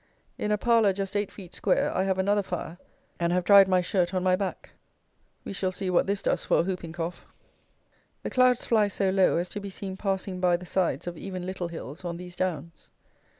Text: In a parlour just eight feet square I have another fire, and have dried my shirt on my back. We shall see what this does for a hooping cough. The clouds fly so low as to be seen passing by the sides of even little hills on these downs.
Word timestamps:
In 0.39 0.51
a 0.51 0.57
parlour 0.57 0.93
just 0.93 1.15
eight 1.15 1.31
feet 1.31 1.53
square 1.53 1.95
I 1.95 2.05
have 2.05 2.17
another 2.17 2.41
fire, 2.41 2.79
and 3.19 3.31
have 3.31 3.43
dried 3.43 3.67
my 3.67 3.81
shirt 3.81 4.15
on 4.15 4.23
my 4.23 4.35
back. 4.35 4.71
We 5.45 5.53
shall 5.53 5.71
see 5.71 5.91
what 5.91 6.07
this 6.07 6.23
does 6.23 6.43
for 6.43 6.61
a 6.61 6.63
hooping 6.63 6.93
cough. 6.93 7.23
The 8.23 8.31
clouds 8.31 8.65
fly 8.65 8.87
so 8.87 9.11
low 9.11 9.37
as 9.37 9.47
to 9.49 9.59
be 9.59 9.69
seen 9.69 9.95
passing 9.97 10.39
by 10.39 10.57
the 10.57 10.65
sides 10.65 11.05
of 11.05 11.17
even 11.19 11.45
little 11.45 11.67
hills 11.67 12.03
on 12.03 12.17
these 12.17 12.35
downs. 12.35 12.89